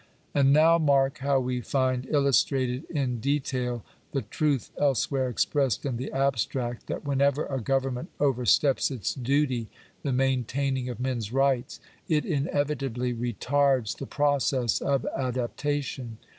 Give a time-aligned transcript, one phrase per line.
[0.33, 6.11] And now mark how we find illustrated in detail the truth elsewhere expressed in the
[6.11, 9.69] abstract, that whenever a govern ment oversteps its duty—
[10.01, 11.79] the maintaining of mens rights—
[12.17, 16.17] it inevitably retards the process of adaptation.